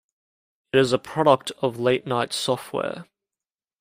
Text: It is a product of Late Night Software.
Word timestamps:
It 0.73 0.79
is 0.79 0.93
a 0.93 0.97
product 0.97 1.51
of 1.61 1.79
Late 1.79 2.07
Night 2.07 2.33
Software. 2.33 3.05